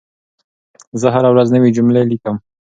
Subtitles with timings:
[1.01, 2.35] زه هره ورځ نوي جملې لیکم.